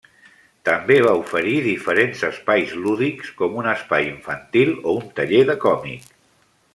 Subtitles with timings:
[0.69, 6.11] També va oferir diferents espais lúdics, com un espai infantil o un taller de còmic.